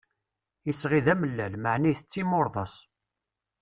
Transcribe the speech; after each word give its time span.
Isɣi 0.71 0.99
d 1.05 1.07
amellal, 1.13 1.53
meεna 1.59 1.87
itett 1.91 2.19
imurḍas. 2.21 2.75